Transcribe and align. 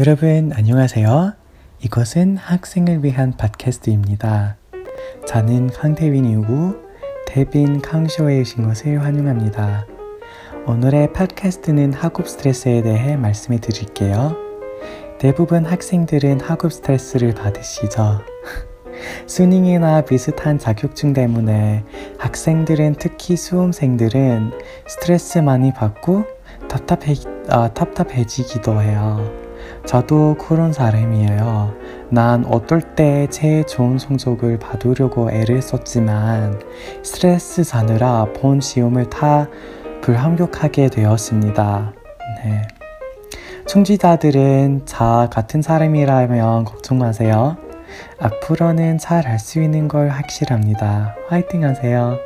여러분 0.00 0.52
안녕하세요. 0.54 1.32
이것은 1.80 2.36
학생을 2.36 3.02
위한 3.02 3.36
팟캐스트입니다. 3.36 4.56
저는 5.26 5.70
강태빈이고 5.70 6.76
태빈 7.26 7.82
강쇼에 7.82 8.42
오신 8.42 8.68
것을 8.68 9.02
환영합니다. 9.02 9.86
오늘의 10.68 11.12
팟캐스트는 11.14 11.94
학업 11.94 12.28
스트레스에 12.28 12.82
대해 12.82 13.16
말씀해 13.16 13.58
드릴게요. 13.58 14.36
대부분 15.18 15.64
학생들은 15.64 16.42
학업 16.42 16.72
스트레스를 16.72 17.34
받으시죠. 17.34 18.20
수능이나 19.26 20.02
비슷한 20.02 20.60
자격증 20.60 21.12
때문에 21.12 21.82
학생들은 22.18 22.94
특히 23.00 23.36
수험생들은 23.36 24.52
스트레스 24.86 25.38
많이 25.38 25.72
받고 25.72 26.24
답답해, 26.68 27.14
어, 27.50 27.74
답답해지기도 27.74 28.80
해요. 28.80 29.47
저도 29.88 30.34
그런 30.34 30.74
사람이에요. 30.74 31.74
난 32.10 32.44
어떨 32.44 32.82
때 32.94 33.26
제일 33.30 33.64
좋은 33.64 33.98
성적을 33.98 34.58
받으려고 34.58 35.30
애를 35.30 35.62
썼지만 35.62 36.60
스트레스 37.02 37.64
사느라 37.64 38.26
본 38.36 38.60
시험을 38.60 39.08
다 39.08 39.48
불합격하게 40.02 40.88
되었습니다. 40.90 41.94
네. 42.44 42.68
청취자들은 43.66 44.82
자 44.84 45.30
같은 45.32 45.62
사람이라면 45.62 46.66
걱정 46.66 46.98
마세요. 46.98 47.56
앞으로는 48.20 48.98
잘 48.98 49.24
할 49.24 49.38
수 49.38 49.62
있는 49.62 49.88
걸 49.88 50.10
확실합니다. 50.10 51.16
화이팅 51.30 51.64
하세요. 51.64 52.18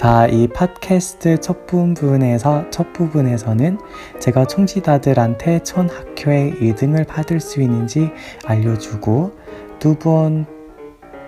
자, 0.00 0.26
이 0.28 0.48
팟캐스트 0.48 1.40
첫 1.40 1.66
부분에서, 1.66 2.70
첫 2.70 2.90
부분에서는 2.94 3.76
제가 4.18 4.46
청취자들한테 4.46 5.58
전 5.62 5.90
학교에 5.90 6.54
1등을 6.58 7.06
받을 7.06 7.38
수 7.38 7.60
있는지 7.60 8.10
알려주고, 8.46 9.32
두 9.78 9.96
번, 9.96 10.46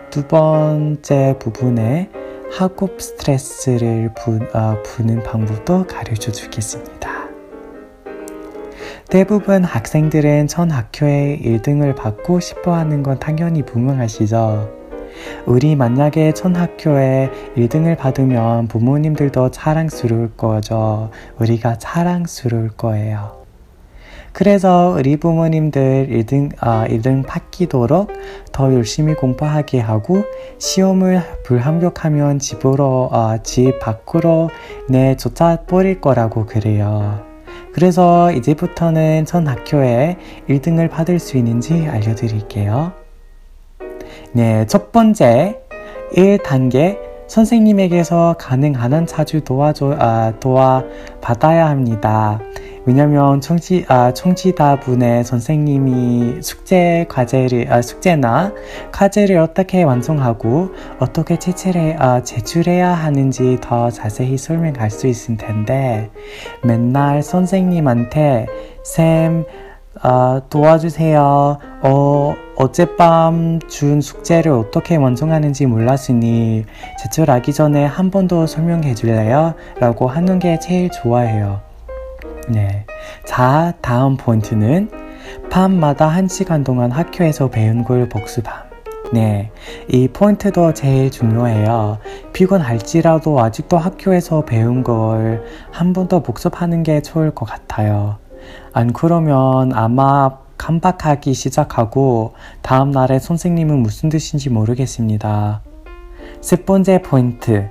두 0.09 0.27
번째 0.27 1.37
부분에 1.39 2.09
학업 2.51 2.99
스트레스를 2.99 4.11
부, 4.17 4.39
어, 4.55 4.83
푸는 4.83 5.23
방법도 5.23 5.87
가르쳐 5.87 6.33
주겠습니다. 6.33 7.11
대부분 9.11 9.65
학생들은 9.65 10.47
전 10.47 10.71
학교에 10.71 11.39
1등을 11.45 11.95
받고 11.95 12.41
싶어 12.41 12.73
하는 12.73 13.03
건 13.03 13.19
당연히 13.19 13.63
분명하시죠. 13.67 14.82
우리 15.47 15.77
만약에 15.77 16.33
전 16.33 16.57
학교에 16.57 17.31
1등을 17.57 17.97
받으면 17.97 18.69
부모님들도 18.69 19.51
자랑스러울 19.51 20.33
거죠. 20.37 21.11
우리가 21.39 21.79
자랑스러울 21.79 22.71
거예요. 22.71 23.43
그래서 24.33 24.95
우리 24.97 25.19
부모님들 25.19 26.09
1등, 26.11 26.53
아, 26.59 26.87
1등 26.89 27.27
받기도록 27.27 28.11
더 28.51 28.73
열심히 28.73 29.15
공부하게 29.15 29.81
하고 29.81 30.25
시험을 30.59 31.21
불합격하면 31.45 32.39
집으로, 32.39 33.11
아, 33.13 33.39
집 33.43 33.79
밖으로 33.81 34.49
내쫓아 34.89 35.65
버릴 35.67 36.01
거라고 36.01 36.47
그래요. 36.47 37.21
그래서 37.75 38.33
이제부터는 38.33 39.27
전 39.27 39.47
학교에 39.47 40.17
1등을 40.49 40.91
받을 40.91 41.19
수 41.19 41.37
있는지 41.37 41.87
알려드릴게요. 41.87 43.02
네, 44.35 44.65
첫 44.67 44.93
번째 44.93 45.61
1단계 46.15 46.99
선생님에게서 47.27 48.37
가능한 48.39 48.95
한 48.95 49.07
자주 49.07 49.43
도와줘 49.43 49.97
아, 49.99 50.33
도와 50.41 50.85
받아야 51.21 51.69
합니다. 51.69 52.41
왜냐면 52.87 53.43
청취 53.43 53.85
아, 53.89 54.15
청취자분의 54.15 55.25
선생님이 55.25 56.41
숙제 56.41 57.05
과제를 57.11 57.71
아, 57.71 57.83
숙제나 57.83 58.55
과제를 58.91 59.37
어떻게 59.37 59.83
완성하고 59.83 60.71
어떻게 60.99 61.39
제출해 61.39 61.97
아, 61.99 62.23
제출해야 62.23 62.89
하는지 62.91 63.59
더 63.61 63.91
자세히 63.91 64.39
설명할 64.39 64.91
수 64.91 65.07
있을 65.09 65.37
텐데 65.37 66.11
맨날 66.65 67.23
선생님한테 67.23 68.47
쌤 68.83 69.45
아, 70.03 70.41
도와주세요. 70.51 71.59
어, 71.83 72.35
어젯밤 72.57 73.61
준 73.69 74.01
숙제를 74.01 74.51
어떻게 74.53 74.97
완성하는지 74.97 75.67
몰랐으니 75.67 76.65
제출하기 77.03 77.53
전에 77.53 77.85
한 77.85 78.11
번 78.11 78.27
더 78.29 78.47
설명해 78.47 78.95
줄래요? 78.95 79.55
라고 79.81 80.09
하는 80.09 80.39
게 80.39 80.59
제일 80.59 80.91
좋아해요. 80.91 81.61
네. 82.49 82.85
자, 83.25 83.73
다음 83.81 84.17
포인트는 84.17 84.91
밤마다 85.51 86.09
한 86.09 86.29
시간 86.29 86.65
동안 86.65 86.91
학교에서 86.91 87.49
배운 87.49 87.85
걸 87.85 88.09
복습함. 88.09 88.55
네. 89.13 89.51
이 89.89 90.09
포인트도 90.09 90.75
제일 90.75 91.11
중요해요. 91.11 91.99
피곤할지라도 92.33 93.39
아직도 93.41 93.77
학교에서 93.79 94.45
배운 94.45 94.83
걸 94.83 95.45
한 95.71 95.93
번 95.93 96.09
더 96.09 96.21
복습하는 96.23 96.83
게 96.83 97.01
좋을 97.03 97.31
것 97.35 97.47
같아요. 97.47 98.19
안 98.73 98.93
그러면 98.93 99.73
아마 99.75 100.39
깜빡하기 100.57 101.35
시작하고 101.35 102.35
다음 102.63 102.91
날에 102.93 103.19
선생님은 103.19 103.79
무슨 103.79 104.09
뜻인지 104.09 104.51
모르겠습니다. 104.51 105.61
세 106.41 106.57
번째 106.57 107.03
포인트. 107.03 107.69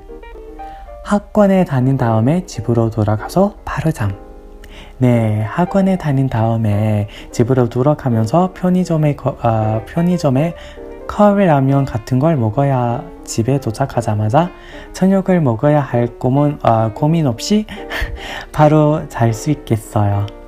학원에 1.04 1.66
다닌 1.66 1.98
다음에 1.98 2.46
집으로 2.46 2.90
돌아가서 2.90 3.56
바로 3.66 3.92
잠. 3.92 4.12
네, 4.98 5.42
학원에 5.42 5.98
다닌 5.98 6.30
다음에 6.30 7.08
집으로 7.32 7.70
돌아가면서 7.70 8.52
편의점에, 8.54 9.16
어, 9.24 9.82
편의점에 9.88 10.56
컵 11.08 11.38
라면 11.38 11.86
같은 11.86 12.20
걸 12.20 12.38
먹어야 12.38 13.04
집에 13.26 13.60
도착하자마자 13.60 14.52
저녁을 14.94 15.42
먹어야 15.42 15.82
할 15.82 16.08
고민, 16.20 16.58
어, 16.64 16.92
고민 16.94 17.26
없이 17.26 17.66
바로 18.52 19.08
잘 19.10 19.34
수 19.34 19.50
있겠어요. 19.52 20.41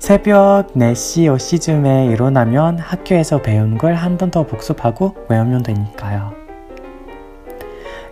새벽 0.00 0.72
4시, 0.74 1.26
5시쯤에 1.36 2.10
일어나면 2.10 2.78
학교에서 2.78 3.42
배운 3.42 3.76
걸 3.76 3.94
한 3.94 4.16
번 4.16 4.30
더 4.30 4.46
복습하고 4.46 5.14
외우면 5.28 5.62
되니까요. 5.62 6.32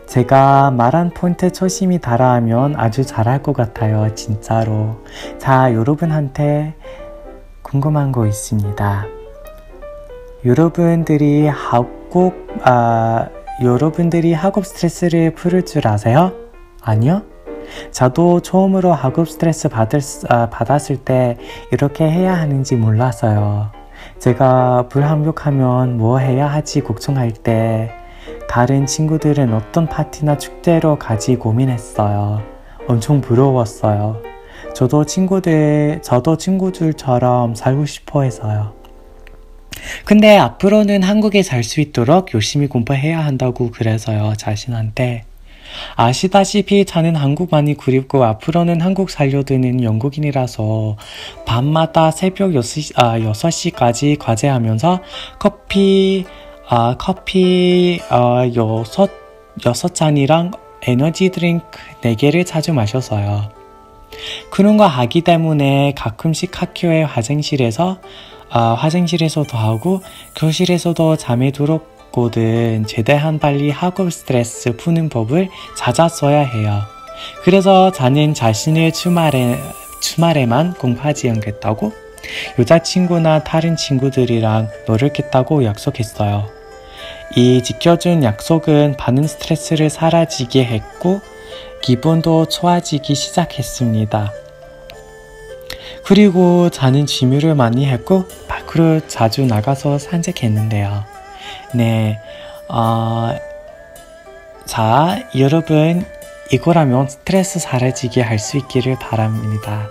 제가 0.06 0.70
말한 0.70 1.10
포인트 1.14 1.50
초심이 1.50 1.98
달아하면 1.98 2.74
아주 2.76 3.04
잘할 3.04 3.42
것 3.42 3.54
같아요. 3.54 4.14
진짜로. 4.14 4.96
자, 5.38 5.72
여러분한테 5.72 6.74
궁금한 7.62 8.12
거 8.12 8.26
있습니다. 8.26 9.06
여러분들이 10.44 11.46
학업, 11.48 12.34
아, 12.64 13.28
여러분들이 13.62 14.34
학업 14.34 14.66
스트레스를 14.66 15.32
풀을 15.34 15.64
줄 15.64 15.88
아세요? 15.88 16.32
아니요? 16.82 17.22
저도 17.90 18.40
처음으로 18.40 18.92
학업 18.92 19.28
스트레스 19.28 19.68
받을, 19.68 20.00
아, 20.28 20.48
받았을 20.50 20.96
때 20.98 21.36
이렇게 21.72 22.08
해야 22.08 22.34
하는지 22.34 22.76
몰랐어요. 22.76 23.70
제가 24.18 24.88
불합격하면 24.88 25.96
뭐 25.98 26.18
해야 26.18 26.46
하지 26.46 26.80
걱정할 26.82 27.32
때 27.32 27.90
다른 28.48 28.86
친구들은 28.86 29.52
어떤 29.52 29.86
파티나 29.86 30.38
축제로 30.38 30.98
가지 30.98 31.36
고민했어요. 31.36 32.42
엄청 32.86 33.20
부러웠어요. 33.20 34.22
저도 34.74 35.04
친구들, 35.04 36.00
저도 36.02 36.36
친구들처럼 36.36 37.54
살고 37.54 37.86
싶어 37.86 38.22
해서요. 38.22 38.72
근데 40.04 40.36
앞으로는 40.38 41.02
한국에 41.02 41.42
살 41.42 41.62
수 41.62 41.80
있도록 41.80 42.34
열심히 42.34 42.66
공부해야 42.66 43.24
한다고 43.24 43.70
그래서요, 43.70 44.32
자신한테. 44.36 45.24
아시다시피 45.96 46.84
저는 46.84 47.16
한국 47.16 47.50
많이 47.50 47.74
그립고 47.74 48.24
앞으로는 48.24 48.80
한국 48.80 49.10
살려드는 49.10 49.82
영국인이라서 49.82 50.96
밤마다 51.46 52.10
새벽 52.10 52.52
6시, 52.52 52.92
아, 52.96 53.18
6시까지 53.18 54.18
과제하면서 54.18 55.00
커피, 55.38 56.24
아, 56.68 56.96
커피, 56.98 58.00
아, 58.08 58.44
6, 58.46 58.84
6잔이랑 59.60 60.56
에너지 60.82 61.30
드링크 61.30 61.64
4개를 62.02 62.46
자주 62.46 62.72
마셔서요. 62.72 63.50
그런 64.50 64.76
거 64.76 64.86
하기 64.86 65.20
때문에 65.22 65.92
가끔씩 65.96 66.60
학교의 66.60 67.04
화장실에서, 67.06 67.98
아, 68.50 68.74
화장실에서도 68.74 69.56
하고 69.56 70.00
교실에서도 70.36 71.16
잠에 71.16 71.50
들었고 71.50 71.97
곧은 72.10 72.86
최대한 72.86 73.38
빨리 73.38 73.70
학업 73.70 74.12
스트레스 74.12 74.76
푸는 74.76 75.08
법을 75.08 75.48
찾았어야 75.76 76.40
해요. 76.40 76.82
그래서 77.42 77.92
저는 77.92 78.34
자신의 78.34 78.92
주말에, 78.92 79.58
주말에만 80.00 80.74
공부하지 80.74 81.30
않겠다고 81.30 81.92
여자친구나 82.58 83.44
다른 83.44 83.76
친구들이랑 83.76 84.68
노력했다고 84.86 85.64
약속했어요. 85.64 86.48
이 87.36 87.62
지켜준 87.62 88.22
약속은 88.22 88.96
받는 88.96 89.26
스트레스를 89.26 89.90
사라지게 89.90 90.64
했고 90.64 91.20
기분도 91.82 92.46
좋아지기 92.46 93.14
시작했습니다. 93.14 94.32
그리고 96.04 96.70
저는 96.70 97.06
취미를 97.06 97.54
많이 97.54 97.86
했고 97.86 98.24
밖으로 98.48 99.06
자주 99.06 99.44
나가서 99.44 99.98
산책했는데요. 99.98 101.17
네, 101.74 102.18
어, 102.68 103.34
자, 104.66 105.18
여러분 105.38 106.04
이거라면 106.50 107.08
스트레스 107.08 107.58
사라지게 107.58 108.22
할 108.22 108.38
수 108.38 108.56
있기를 108.56 108.96
바랍니다. 109.00 109.88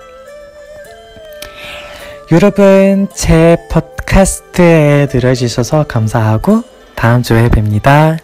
여러분 2.32 3.08
제 3.14 3.58
팟캐스트에 3.70 5.08
들어주셔서 5.10 5.86
감사하고 5.88 6.64
다음 6.96 7.24
주에 7.24 7.48
뵙니다. 7.50 8.18